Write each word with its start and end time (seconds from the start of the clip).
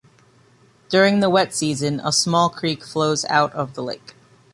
During 0.89 1.19
the 1.19 1.29
wet 1.29 1.53
season 1.53 1.99
a 2.03 2.11
small 2.11 2.49
creek 2.49 2.83
flows 2.83 3.23
out 3.25 3.53
of 3.53 3.75
the 3.75 3.83
lake. 3.83 4.15